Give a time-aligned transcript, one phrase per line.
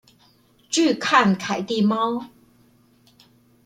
[0.67, 2.25] 拒看凱蒂貓